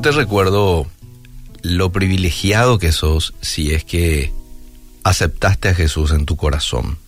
te 0.00 0.10
recuerdo 0.10 0.86
lo 1.62 1.90
privilegiado 1.90 2.78
que 2.78 2.92
sos 2.92 3.34
si 3.40 3.72
es 3.72 3.84
que 3.84 4.32
aceptaste 5.02 5.70
a 5.70 5.74
Jesús 5.74 6.10
en 6.12 6.26
tu 6.26 6.36
corazón. 6.36 6.98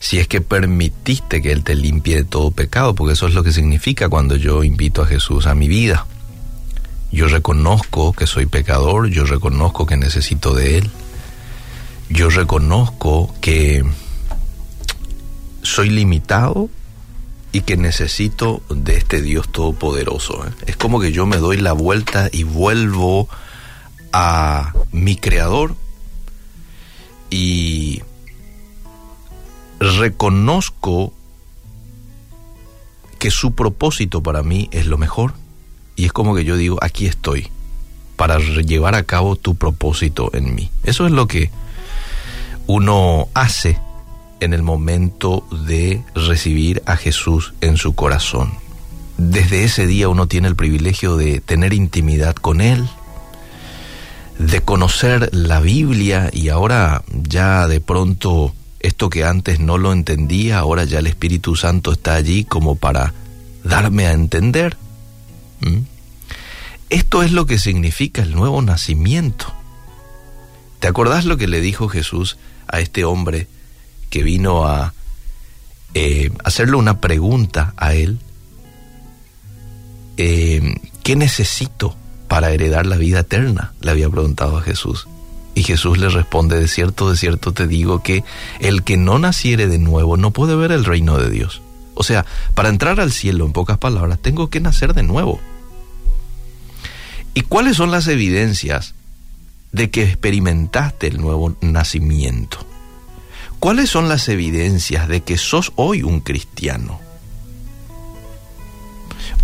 Si 0.00 0.18
es 0.18 0.26
que 0.28 0.40
permitiste 0.40 1.40
que 1.40 1.52
Él 1.52 1.62
te 1.62 1.74
limpie 1.74 2.16
de 2.16 2.24
todo 2.24 2.50
pecado, 2.50 2.94
porque 2.94 3.12
eso 3.12 3.26
es 3.26 3.34
lo 3.34 3.42
que 3.42 3.52
significa 3.52 4.08
cuando 4.08 4.36
yo 4.36 4.64
invito 4.64 5.02
a 5.02 5.06
Jesús 5.06 5.46
a 5.46 5.54
mi 5.54 5.68
vida. 5.68 6.06
Yo 7.12 7.28
reconozco 7.28 8.12
que 8.12 8.26
soy 8.26 8.46
pecador, 8.46 9.08
yo 9.08 9.24
reconozco 9.24 9.86
que 9.86 9.96
necesito 9.96 10.52
de 10.52 10.78
Él. 10.78 10.90
Yo 12.08 12.28
reconozco 12.28 13.32
que 13.40 13.84
soy 15.62 15.90
limitado 15.90 16.68
y 17.54 17.60
que 17.60 17.76
necesito 17.76 18.62
de 18.68 18.96
este 18.96 19.22
Dios 19.22 19.48
todopoderoso. 19.48 20.44
¿eh? 20.44 20.50
Es 20.66 20.76
como 20.76 20.98
que 20.98 21.12
yo 21.12 21.24
me 21.24 21.36
doy 21.36 21.56
la 21.56 21.72
vuelta 21.72 22.28
y 22.32 22.42
vuelvo 22.42 23.28
a 24.12 24.74
mi 24.90 25.14
creador 25.14 25.76
y 27.30 28.02
reconozco 29.78 31.12
que 33.20 33.30
su 33.30 33.54
propósito 33.54 34.20
para 34.20 34.42
mí 34.42 34.68
es 34.72 34.86
lo 34.86 34.98
mejor 34.98 35.34
y 35.94 36.06
es 36.06 36.12
como 36.12 36.34
que 36.34 36.44
yo 36.44 36.56
digo, 36.56 36.78
aquí 36.82 37.06
estoy 37.06 37.50
para 38.16 38.40
llevar 38.40 38.96
a 38.96 39.04
cabo 39.04 39.36
tu 39.36 39.54
propósito 39.54 40.28
en 40.34 40.56
mí. 40.56 40.70
Eso 40.82 41.06
es 41.06 41.12
lo 41.12 41.28
que 41.28 41.52
uno 42.66 43.28
hace 43.32 43.78
en 44.44 44.52
el 44.52 44.62
momento 44.62 45.46
de 45.66 46.02
recibir 46.14 46.82
a 46.86 46.96
Jesús 46.96 47.54
en 47.60 47.76
su 47.76 47.94
corazón. 47.94 48.52
Desde 49.16 49.64
ese 49.64 49.86
día 49.86 50.08
uno 50.08 50.26
tiene 50.26 50.48
el 50.48 50.56
privilegio 50.56 51.16
de 51.16 51.40
tener 51.40 51.72
intimidad 51.72 52.34
con 52.34 52.60
Él, 52.60 52.88
de 54.38 54.60
conocer 54.60 55.30
la 55.32 55.60
Biblia 55.60 56.30
y 56.32 56.48
ahora 56.48 57.04
ya 57.12 57.68
de 57.68 57.80
pronto 57.80 58.54
esto 58.80 59.08
que 59.08 59.24
antes 59.24 59.60
no 59.60 59.78
lo 59.78 59.92
entendía, 59.92 60.58
ahora 60.58 60.84
ya 60.84 60.98
el 60.98 61.06
Espíritu 61.06 61.56
Santo 61.56 61.92
está 61.92 62.14
allí 62.14 62.44
como 62.44 62.76
para 62.76 63.14
darme 63.62 64.06
a 64.06 64.12
entender. 64.12 64.76
¿Mm? 65.60 65.78
Esto 66.90 67.22
es 67.22 67.32
lo 67.32 67.46
que 67.46 67.58
significa 67.58 68.22
el 68.22 68.34
nuevo 68.34 68.60
nacimiento. 68.60 69.46
¿Te 70.80 70.88
acordás 70.88 71.24
lo 71.24 71.38
que 71.38 71.48
le 71.48 71.60
dijo 71.60 71.88
Jesús 71.88 72.36
a 72.68 72.80
este 72.80 73.04
hombre 73.04 73.48
que 74.10 74.22
vino 74.22 74.66
a 74.66 74.94
eh, 75.94 76.30
hacerle 76.44 76.76
una 76.76 77.00
pregunta 77.00 77.74
a 77.76 77.94
él? 77.94 78.18
Eh, 80.16 80.74
¿Qué 81.02 81.16
necesito 81.16 81.96
para 82.28 82.50
heredar 82.50 82.86
la 82.86 82.96
vida 82.96 83.20
eterna? 83.20 83.74
Le 83.80 83.90
había 83.90 84.08
preguntado 84.08 84.58
a 84.58 84.62
Jesús. 84.62 85.06
Y 85.54 85.62
Jesús 85.62 85.98
le 85.98 86.08
responde, 86.08 86.58
de 86.58 86.66
cierto, 86.66 87.10
de 87.10 87.16
cierto 87.16 87.52
te 87.52 87.66
digo 87.66 88.02
que 88.02 88.24
el 88.58 88.82
que 88.82 88.96
no 88.96 89.18
naciere 89.18 89.68
de 89.68 89.78
nuevo 89.78 90.16
no 90.16 90.32
puede 90.32 90.56
ver 90.56 90.72
el 90.72 90.84
reino 90.84 91.16
de 91.16 91.30
Dios. 91.30 91.62
O 91.94 92.02
sea, 92.02 92.26
para 92.54 92.68
entrar 92.68 92.98
al 92.98 93.12
cielo, 93.12 93.46
en 93.46 93.52
pocas 93.52 93.78
palabras, 93.78 94.18
tengo 94.20 94.50
que 94.50 94.60
nacer 94.60 94.94
de 94.94 95.04
nuevo. 95.04 95.40
¿Y 97.34 97.42
cuáles 97.42 97.76
son 97.76 97.92
las 97.92 98.08
evidencias 98.08 98.94
de 99.72 99.90
que 99.90 100.02
experimentaste 100.02 101.06
el 101.06 101.20
nuevo 101.20 101.56
nacimiento? 101.60 102.58
¿Cuáles 103.64 103.88
son 103.88 104.10
las 104.10 104.28
evidencias 104.28 105.08
de 105.08 105.22
que 105.22 105.38
sos 105.38 105.72
hoy 105.76 106.02
un 106.02 106.20
cristiano? 106.20 107.00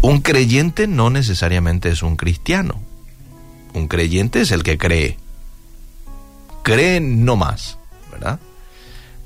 Un 0.02 0.20
creyente 0.20 0.86
no 0.86 1.08
necesariamente 1.08 1.88
es 1.88 2.02
un 2.02 2.16
cristiano. 2.16 2.82
Un 3.72 3.88
creyente 3.88 4.42
es 4.42 4.50
el 4.50 4.62
que 4.62 4.76
cree. 4.76 5.16
Cree 6.62 7.00
no 7.00 7.36
más, 7.36 7.78
¿verdad? 8.12 8.38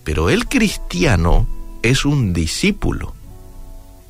Pero 0.05 0.31
el 0.31 0.47
cristiano 0.47 1.49
es 1.83 2.05
un 2.05 2.33
discípulo. 2.33 3.17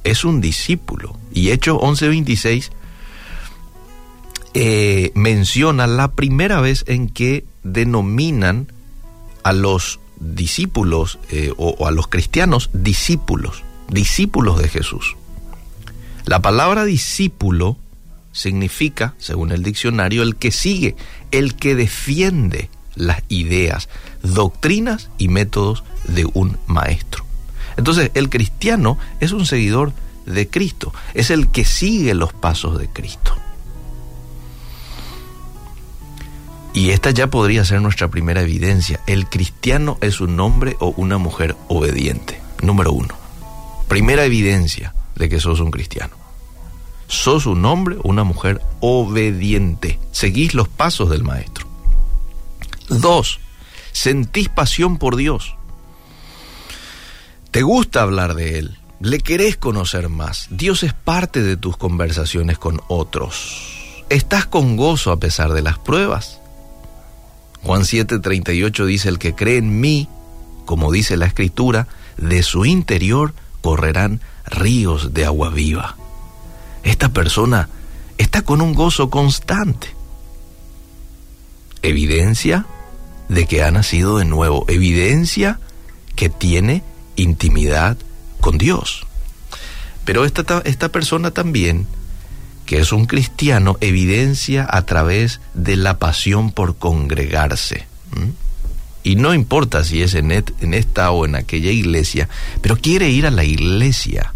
Es 0.03 0.23
un 0.23 0.43
discípulo. 0.43 1.19
Y 1.33 1.51
Hechos 1.51 1.79
11:26 1.79 2.69
eh, 4.53 5.13
menciona 5.15 5.87
la 5.87 6.09
primera 6.13 6.61
vez 6.61 6.85
en 6.87 7.09
que 7.09 7.47
denominan 7.63 8.71
a 9.45 9.55
los 9.55 9.99
discípulos 10.25 11.19
eh, 11.31 11.53
o, 11.57 11.87
a 11.87 11.91
los 11.91 12.09
cristianos 12.09 12.71
discípulos, 12.73 13.63
discípulos 13.89 14.59
de 14.59 14.69
Jesús. 14.69 15.17
La 16.25 16.41
palabra 16.41 16.85
discípulo 16.85 17.77
significa, 18.33 19.15
según 19.19 19.53
el 19.53 19.63
diccionario, 19.63 20.23
el 20.23 20.37
que 20.37 20.51
sigue, 20.51 20.97
el 21.31 21.55
que 21.55 21.75
defiende 21.75 22.71
las 22.95 23.23
ideas, 23.29 23.89
doctrinas 24.23 25.11
y 25.19 25.29
métodos 25.29 25.85
de 26.05 26.27
un 26.33 26.59
maestro. 26.67 27.25
Entonces, 27.77 28.11
el 28.15 28.31
cristiano 28.31 28.99
es 29.21 29.33
un 29.33 29.47
seguidor 29.47 29.93
de 30.27 30.49
Cristo, 30.49 30.95
es 31.13 31.31
el 31.31 31.49
que 31.49 31.65
sigue 31.65 32.15
los 32.15 32.33
pasos 32.33 32.79
de 32.79 32.89
Cristo. 32.89 33.37
Y 36.75 36.91
esta 36.91 37.13
ya 37.13 37.29
podría 37.29 37.65
ser 37.65 37.81
nuestra 37.81 38.09
primera 38.09 38.43
evidencia. 38.43 38.99
El 39.07 39.29
cristiano 39.29 39.97
es 40.01 40.21
un 40.21 40.39
hombre 40.41 40.77
o 40.81 40.89
una 40.97 41.19
mujer 41.19 41.55
obediente. 41.69 42.41
Número 42.63 42.93
uno. 42.93 43.15
Primera 43.87 44.25
evidencia 44.25 44.93
de 45.15 45.29
que 45.29 45.39
sos 45.39 45.61
un 45.61 45.71
cristiano. 45.71 46.17
Sos 47.07 47.47
un 47.47 47.65
hombre 47.65 47.97
o 48.03 48.09
una 48.09 48.25
mujer 48.25 48.61
obediente. 48.81 50.01
Seguís 50.11 50.53
los 50.53 50.67
pasos 50.67 51.11
del 51.11 51.23
maestro. 51.23 51.69
Dos, 52.89 53.39
sentís 53.93 54.49
pasión 54.49 54.99
por 54.99 55.15
Dios. 55.15 55.55
Te 57.53 57.63
gusta 57.63 58.03
hablar 58.03 58.35
de 58.35 58.59
Él. 58.59 58.79
Le 58.99 59.21
querés 59.21 59.57
conocer 59.57 60.09
más. 60.09 60.49
Dios 60.51 60.83
es 60.83 60.93
parte 60.93 61.41
de 61.41 61.57
tus 61.57 61.77
conversaciones 61.77 62.59
con 62.59 62.81
otros. 62.89 64.03
Estás 64.09 64.47
con 64.47 64.77
gozo 64.77 65.13
a 65.13 65.21
pesar 65.21 65.53
de 65.53 65.63
las 65.63 65.79
pruebas. 65.79 66.41
Juan 67.65 67.83
7:38 67.83 68.85
dice, 68.85 69.09
el 69.09 69.19
que 69.19 69.35
cree 69.35 69.57
en 69.57 69.81
mí, 69.81 70.09
como 70.67 70.93
dice 70.93 71.17
la 71.17 71.27
escritura, 71.27 71.89
de 72.19 72.43
su 72.43 72.67
interior 72.67 73.35
correrán 73.63 74.21
ríos 74.47 75.15
de 75.15 75.25
agua 75.25 75.49
viva. 75.49 75.97
Esta 76.83 77.09
persona 77.09 77.71
está 78.19 78.43
con 78.43 78.61
un 78.61 78.75
gozo 78.75 79.09
constante. 79.09 79.89
Evidencia 81.83 82.67
de 83.31 83.47
que 83.47 83.63
ha 83.63 83.71
nacido 83.71 84.19
de 84.19 84.27
nuevo, 84.27 84.67
evidencia 84.69 85.59
que 86.15 86.29
tiene 86.29 86.83
intimidad 87.17 87.97
con 88.41 88.59
Dios. 88.59 89.07
Pero 90.05 90.27
esta, 90.27 90.61
esta 90.67 90.91
persona 90.91 91.31
también 91.31 91.87
que 92.67 92.81
es 92.81 92.93
un 92.93 93.07
cristiano, 93.07 93.77
evidencia 93.81 94.67
a 94.69 94.83
través 94.83 95.41
de 95.55 95.77
la 95.77 95.99
pasión 95.99 96.51
por 96.51 96.77
congregarse. 96.77 97.87
Y 99.03 99.17
no 99.17 99.35
importa 99.35 99.85
si 99.85 100.03
es 100.03 100.15
en, 100.15 100.31
en 100.33 100.75
esta 100.75 101.11
o 101.11 101.27
en 101.27 101.35
aquella 101.35 101.71
iglesia, 101.71 102.29
pero 102.63 102.77
quiere 102.77 103.11
ir 103.11 103.27
a 103.27 103.31
la 103.31 103.45
iglesia, 103.45 104.33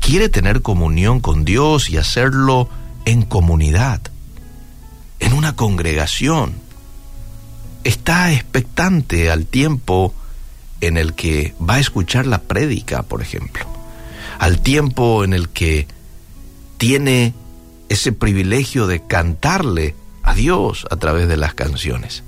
quiere 0.00 0.28
tener 0.28 0.62
comunión 0.62 1.20
con 1.20 1.44
Dios 1.44 1.90
y 1.90 1.98
hacerlo 1.98 2.70
en 3.04 3.22
comunidad, 3.22 4.00
en 5.20 5.34
una 5.34 5.56
congregación. 5.56 6.54
Está 7.84 8.32
expectante 8.32 9.30
al 9.30 9.46
tiempo 9.46 10.14
en 10.80 10.96
el 10.96 11.14
que 11.14 11.54
va 11.60 11.74
a 11.74 11.80
escuchar 11.80 12.26
la 12.26 12.42
prédica, 12.42 13.02
por 13.02 13.20
ejemplo, 13.20 13.66
al 14.38 14.60
tiempo 14.60 15.24
en 15.24 15.32
el 15.32 15.48
que 15.48 15.86
tiene 16.78 17.34
ese 17.88 18.12
privilegio 18.12 18.86
de 18.86 19.06
cantarle 19.06 19.94
a 20.22 20.34
Dios 20.34 20.86
a 20.90 20.96
través 20.96 21.28
de 21.28 21.36
las 21.36 21.54
canciones. 21.54 22.22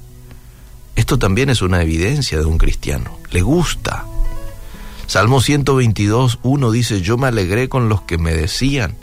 Esto 0.97 1.19
también 1.19 1.51
es 1.51 1.63
una 1.63 1.83
evidencia 1.83 2.39
de 2.39 2.45
un 2.45 2.59
cristiano. 2.59 3.19
Le 3.31 3.43
gusta. 3.43 4.05
Salmo 5.07 5.41
122, 5.41 6.39
1 6.43 6.71
dice, 6.71 7.01
yo 7.01 7.19
me 7.19 7.27
alegré 7.27 7.69
con 7.69 7.89
los 7.89 8.03
que 8.03 8.19
me 8.19 8.33
decían, 8.33 8.97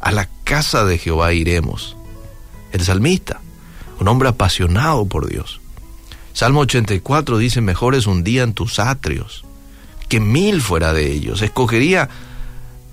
a 0.00 0.10
la 0.12 0.28
casa 0.44 0.84
de 0.84 0.98
Jehová 0.98 1.32
iremos. 1.32 1.96
El 2.72 2.82
salmista, 2.82 3.40
un 4.00 4.08
hombre 4.08 4.28
apasionado 4.28 5.06
por 5.06 5.28
Dios. 5.28 5.60
Salmo 6.32 6.60
84 6.60 7.38
dice, 7.38 7.60
mejor 7.60 7.94
es 7.94 8.06
un 8.06 8.24
día 8.24 8.42
en 8.42 8.54
tus 8.54 8.78
atrios 8.78 9.44
que 10.08 10.20
mil 10.20 10.60
fuera 10.60 10.92
de 10.92 11.10
ellos. 11.10 11.40
Escogería 11.40 12.08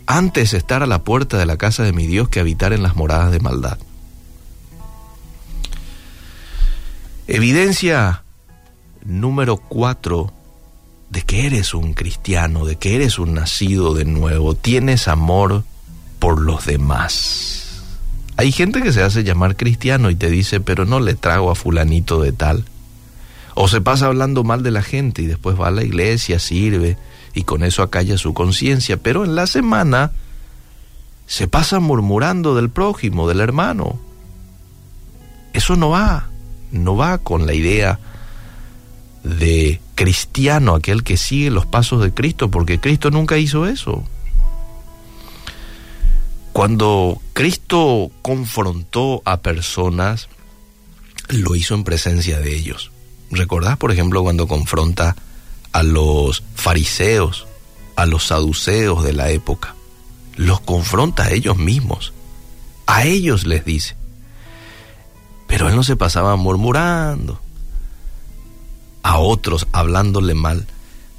antes 0.09 0.55
estar 0.55 0.81
a 0.81 0.87
la 0.87 1.03
puerta 1.03 1.37
de 1.37 1.45
la 1.45 1.55
casa 1.55 1.83
de 1.83 1.93
mi 1.93 2.07
Dios 2.07 2.29
que 2.29 2.39
habitar 2.39 2.73
en 2.73 2.81
las 2.81 2.95
moradas 2.95 3.31
de 3.31 3.39
maldad. 3.39 3.77
Evidencia 7.27 8.23
número 9.05 9.57
cuatro 9.57 10.33
de 11.11 11.21
que 11.21 11.45
eres 11.45 11.75
un 11.75 11.93
cristiano, 11.93 12.65
de 12.65 12.75
que 12.75 12.95
eres 12.95 13.19
un 13.19 13.35
nacido 13.35 13.93
de 13.93 14.05
nuevo, 14.05 14.55
tienes 14.55 15.07
amor 15.07 15.63
por 16.17 16.41
los 16.41 16.65
demás. 16.65 17.83
Hay 18.35 18.51
gente 18.51 18.81
que 18.81 18.91
se 18.91 19.03
hace 19.03 19.23
llamar 19.23 19.57
cristiano 19.57 20.09
y 20.09 20.15
te 20.15 20.31
dice, 20.31 20.59
pero 20.59 20.85
no 20.85 20.99
le 20.99 21.13
trago 21.13 21.51
a 21.51 21.55
fulanito 21.55 22.19
de 22.19 22.31
tal. 22.31 22.65
O 23.53 23.67
se 23.67 23.79
pasa 23.79 24.07
hablando 24.07 24.43
mal 24.43 24.63
de 24.63 24.71
la 24.71 24.81
gente 24.81 25.21
y 25.21 25.27
después 25.27 25.59
va 25.59 25.67
a 25.67 25.71
la 25.71 25.83
iglesia, 25.83 26.39
sirve 26.39 26.97
y 27.33 27.43
con 27.43 27.63
eso 27.63 27.83
acalla 27.83 28.17
su 28.17 28.33
conciencia, 28.33 28.97
pero 28.97 29.23
en 29.23 29.35
la 29.35 29.47
semana 29.47 30.11
se 31.27 31.47
pasa 31.47 31.79
murmurando 31.79 32.55
del 32.55 32.69
prójimo, 32.69 33.27
del 33.27 33.39
hermano. 33.39 33.99
Eso 35.53 35.75
no 35.75 35.89
va, 35.89 36.29
no 36.71 36.95
va 36.95 37.19
con 37.19 37.45
la 37.45 37.53
idea 37.53 37.99
de 39.23 39.79
cristiano, 39.95 40.75
aquel 40.75 41.03
que 41.03 41.17
sigue 41.17 41.51
los 41.51 41.65
pasos 41.65 42.01
de 42.01 42.13
Cristo, 42.13 42.49
porque 42.49 42.79
Cristo 42.79 43.11
nunca 43.11 43.37
hizo 43.37 43.67
eso. 43.67 44.03
Cuando 46.53 47.21
Cristo 47.33 48.11
confrontó 48.21 49.21
a 49.25 49.41
personas, 49.41 50.29
lo 51.29 51.55
hizo 51.55 51.75
en 51.75 51.83
presencia 51.83 52.39
de 52.39 52.55
ellos. 52.55 52.91
¿Recordás, 53.31 53.77
por 53.77 53.91
ejemplo, 53.91 54.23
cuando 54.23 54.47
confronta 54.47 55.09
a 55.09 55.15
los 55.83 56.43
fariseos, 56.55 57.47
a 57.95 58.05
los 58.05 58.27
saduceos 58.27 59.03
de 59.03 59.13
la 59.13 59.29
época? 59.29 59.75
Los 60.35 60.61
confronta 60.61 61.25
a 61.25 61.31
ellos 61.31 61.57
mismos. 61.57 62.13
A 62.85 63.03
ellos 63.03 63.45
les 63.45 63.65
dice. 63.65 63.95
Pero 65.47 65.67
él 65.69 65.75
no 65.75 65.83
se 65.83 65.95
pasaba 65.95 66.35
murmurando 66.35 67.41
a 69.03 69.17
otros, 69.17 69.67
hablándole 69.71 70.33
mal 70.33 70.67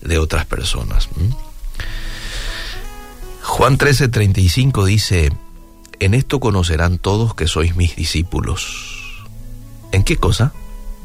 de 0.00 0.18
otras 0.18 0.46
personas. 0.46 1.08
Juan 3.42 3.78
13:35 3.78 4.84
dice, 4.84 5.32
en 5.98 6.14
esto 6.14 6.40
conocerán 6.40 6.98
todos 6.98 7.34
que 7.34 7.46
sois 7.46 7.76
mis 7.76 7.96
discípulos. 7.96 9.26
¿En 9.92 10.04
qué 10.04 10.16
cosa? 10.16 10.52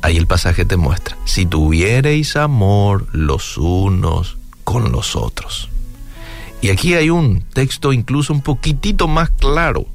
Ahí 0.05 0.17
el 0.17 0.27
pasaje 0.27 0.65
te 0.65 0.77
muestra. 0.77 1.17
Si 1.25 1.47
tuviereis 1.47 2.35
amor 2.35 3.07
los 3.11 3.57
unos 3.57 4.37
con 4.63 4.91
los 4.91 5.15
otros. 5.15 5.67
Y 6.61 6.69
aquí 6.69 6.93
hay 6.93 7.09
un 7.09 7.41
texto 7.41 7.91
incluso 7.91 8.31
un 8.31 8.43
poquitito 8.43 9.07
más 9.07 9.31
claro. 9.31 9.87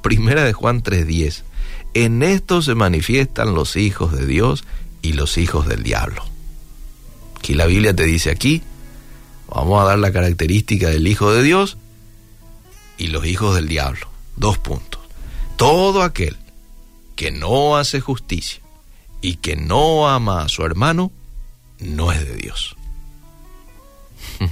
Primera 0.00 0.42
de 0.44 0.54
Juan 0.54 0.82
3:10. 0.82 1.42
En 1.92 2.22
esto 2.22 2.62
se 2.62 2.74
manifiestan 2.74 3.52
los 3.52 3.76
hijos 3.76 4.12
de 4.12 4.24
Dios 4.24 4.64
y 5.02 5.12
los 5.12 5.36
hijos 5.36 5.68
del 5.68 5.82
diablo. 5.82 6.24
Aquí 7.36 7.52
la 7.52 7.66
Biblia 7.66 7.94
te 7.94 8.04
dice 8.04 8.30
aquí, 8.30 8.62
vamos 9.54 9.82
a 9.82 9.84
dar 9.84 9.98
la 9.98 10.12
característica 10.12 10.88
del 10.88 11.06
hijo 11.06 11.30
de 11.30 11.42
Dios 11.42 11.76
y 12.96 13.08
los 13.08 13.26
hijos 13.26 13.54
del 13.54 13.68
diablo. 13.68 14.08
Dos 14.34 14.56
puntos. 14.56 15.02
Todo 15.56 16.02
aquel 16.02 16.38
que 17.16 17.30
no 17.30 17.76
hace 17.76 18.00
justicia 18.00 18.62
y 19.20 19.36
que 19.36 19.56
no 19.56 20.08
ama 20.08 20.42
a 20.42 20.48
su 20.48 20.64
hermano, 20.64 21.10
no 21.80 22.12
es 22.12 22.26
de 22.26 22.34
Dios. 22.36 22.76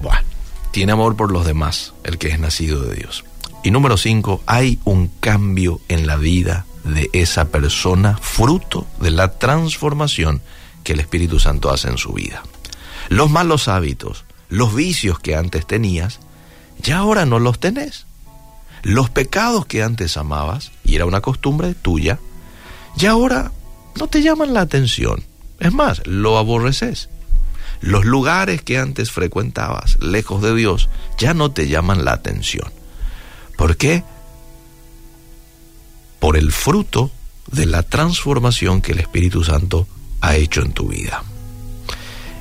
bueno, 0.00 0.26
tiene 0.70 0.92
amor 0.92 1.16
por 1.16 1.32
los 1.32 1.46
demás, 1.46 1.94
el 2.04 2.18
que 2.18 2.28
es 2.28 2.38
nacido 2.38 2.82
de 2.82 2.96
Dios. 2.96 3.24
Y 3.62 3.70
número 3.70 3.96
cinco, 3.96 4.42
hay 4.46 4.78
un 4.84 5.08
cambio 5.08 5.80
en 5.88 6.06
la 6.06 6.16
vida 6.16 6.66
de 6.84 7.08
esa 7.12 7.46
persona, 7.46 8.18
fruto 8.20 8.86
de 9.00 9.10
la 9.10 9.38
transformación 9.38 10.42
que 10.82 10.92
el 10.92 11.00
Espíritu 11.00 11.38
Santo 11.40 11.70
hace 11.70 11.88
en 11.88 11.96
su 11.96 12.12
vida. 12.12 12.42
Los 13.08 13.30
malos 13.30 13.68
hábitos, 13.68 14.24
los 14.48 14.74
vicios 14.74 15.18
que 15.18 15.34
antes 15.34 15.66
tenías, 15.66 16.20
ya 16.78 16.98
ahora 16.98 17.24
no 17.24 17.38
los 17.38 17.58
tenés. 17.58 18.06
Los 18.82 19.08
pecados 19.08 19.64
que 19.64 19.82
antes 19.82 20.18
amabas, 20.18 20.72
y 20.84 20.96
era 20.96 21.06
una 21.06 21.22
costumbre 21.22 21.74
tuya, 21.74 22.18
ya 22.96 23.12
ahora 23.12 23.52
no 23.96 24.08
te 24.08 24.22
llaman 24.22 24.54
la 24.54 24.60
atención. 24.60 25.22
Es 25.60 25.72
más, 25.72 26.06
lo 26.06 26.38
aborreces. 26.38 27.08
Los 27.80 28.04
lugares 28.04 28.62
que 28.62 28.78
antes 28.78 29.10
frecuentabas, 29.10 29.98
lejos 30.00 30.42
de 30.42 30.54
Dios, 30.54 30.88
ya 31.18 31.34
no 31.34 31.50
te 31.50 31.68
llaman 31.68 32.04
la 32.04 32.12
atención. 32.12 32.72
¿Por 33.56 33.76
qué? 33.76 34.02
Por 36.18 36.36
el 36.36 36.52
fruto 36.52 37.10
de 37.50 37.66
la 37.66 37.82
transformación 37.82 38.80
que 38.80 38.92
el 38.92 39.00
Espíritu 39.00 39.44
Santo 39.44 39.86
ha 40.20 40.36
hecho 40.36 40.62
en 40.62 40.72
tu 40.72 40.88
vida. 40.88 41.22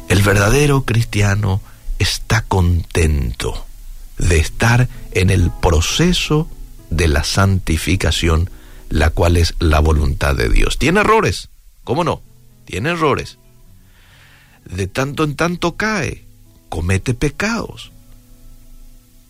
El 0.08 0.22
verdadero 0.22 0.84
cristiano 0.84 1.62
está 2.00 2.42
contento 2.42 3.66
de 4.18 4.38
estar 4.38 4.88
en 5.12 5.30
el 5.30 5.52
proceso 5.52 6.48
de 6.90 7.08
la 7.08 7.24
santificación 7.24 8.50
la 8.94 9.10
cual 9.10 9.38
es 9.38 9.56
la 9.58 9.80
voluntad 9.80 10.36
de 10.36 10.50
Dios. 10.50 10.78
Tiene 10.78 11.00
errores, 11.00 11.50
¿cómo 11.84 12.04
no? 12.04 12.22
Tiene 12.66 12.92
errores. 12.92 13.40
De 14.66 14.86
tanto 14.86 15.24
en 15.24 15.36
tanto 15.36 15.76
cae, 15.76 16.26
comete 16.70 17.16
pecados, 17.16 17.92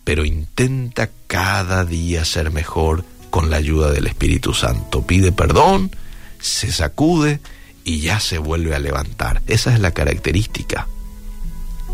pero 0.03 0.25
intenta 0.25 1.09
cada 1.27 1.85
día 1.85 2.25
ser 2.25 2.51
mejor 2.51 3.05
con 3.29 3.49
la 3.49 3.55
ayuda 3.55 3.91
del 3.91 4.07
Espíritu 4.07 4.53
Santo. 4.53 5.07
Pide 5.07 5.31
perdón, 5.31 5.95
se 6.41 6.69
sacude 6.69 7.39
y 7.85 8.01
ya 8.01 8.19
se 8.19 8.39
vuelve 8.39 8.75
a 8.75 8.79
levantar. 8.79 9.41
Esa 9.47 9.73
es 9.73 9.79
la 9.79 9.91
característica 9.91 10.89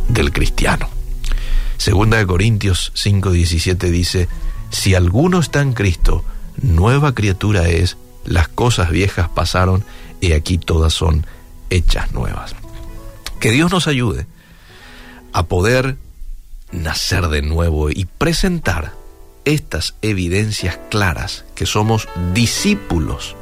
del 0.07 0.33
cristiano. 0.33 0.89
Segunda 1.77 2.17
de 2.17 2.25
Corintios 2.25 2.91
5:17 2.95 3.91
dice, 3.91 4.27
si 4.71 4.95
alguno 4.95 5.39
está 5.39 5.61
en 5.61 5.73
Cristo, 5.73 6.25
nueva 6.61 7.13
criatura 7.13 7.67
es, 7.67 7.97
las 8.25 8.47
cosas 8.47 8.89
viejas 8.89 9.29
pasaron 9.29 9.83
y 10.21 10.33
aquí 10.33 10.57
todas 10.57 10.93
son 10.93 11.25
hechas 11.69 12.11
nuevas. 12.11 12.55
Que 13.39 13.51
Dios 13.51 13.71
nos 13.71 13.87
ayude 13.87 14.27
a 15.33 15.43
poder 15.43 15.97
nacer 16.71 17.27
de 17.27 17.41
nuevo 17.41 17.89
y 17.89 18.05
presentar 18.05 18.93
estas 19.45 19.95
evidencias 20.01 20.79
claras 20.89 21.45
que 21.55 21.65
somos 21.65 22.07
discípulos 22.33 23.35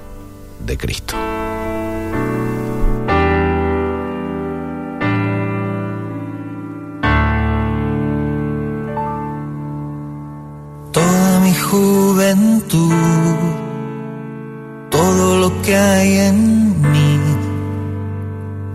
de 0.65 0.77
Cristo. 0.77 1.15
Juventud, 11.71 12.93
todo 14.89 15.37
lo 15.41 15.61
que 15.61 15.75
hay 15.75 16.17
en 16.29 16.81
mí, 16.91 17.19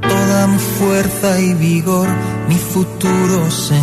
toda 0.02 0.46
mi 0.46 0.58
fuerza 0.58 1.40
y 1.40 1.54
vigor, 1.54 2.08
mi 2.49 2.56
futuro 2.56 3.50
Señor. 3.50 3.82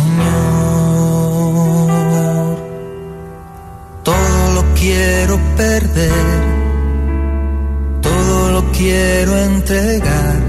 Todo 4.04 4.54
lo 4.56 4.62
quiero 4.74 5.38
perder, 5.56 6.28
todo 8.00 8.52
lo 8.52 8.62
quiero 8.72 9.36
entregar, 9.36 10.40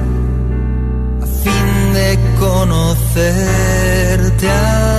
a 1.23 1.25
fin 1.43 1.93
de 1.93 2.19
conocerte 2.39 4.49
a 4.49 4.90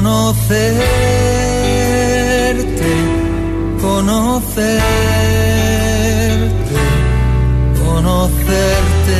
conocerte, 0.00 0.40
conocerte, 3.82 4.80
conocerte, 7.84 9.18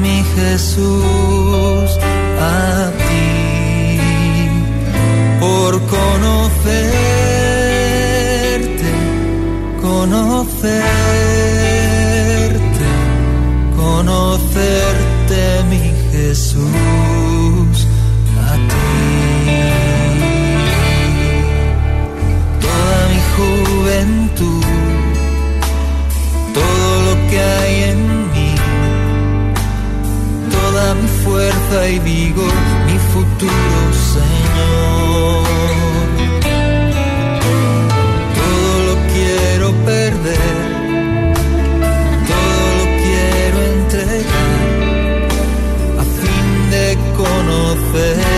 mi 0.00 0.24
Jesús, 0.34 1.41
y 31.94 32.00
mi 32.00 32.98
futuro 33.12 33.92
Señor. 34.12 35.44
Todo 38.38 38.72
lo 38.86 38.94
quiero 39.12 39.72
perder, 39.84 40.58
todo 42.30 42.64
lo 42.78 42.86
quiero 43.02 43.58
entregar 43.74 44.60
a 45.98 46.04
fin 46.20 46.70
de 46.70 46.86
conocer. 47.16 48.31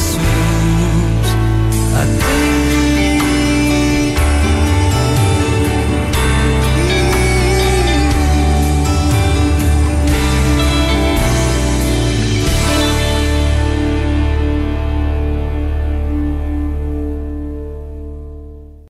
Jesús. 0.00 0.69